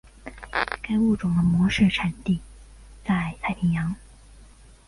[0.81, 2.41] 该物种的模式产地
[3.05, 3.95] 在太平洋。